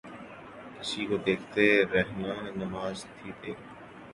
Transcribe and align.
کسی 0.75 1.01
کو 1.09 1.15
دیکھتے 1.27 1.65
رہنا 1.93 2.33
نماز 2.55 2.95
تھی 3.13 3.29
تیری 3.41 3.53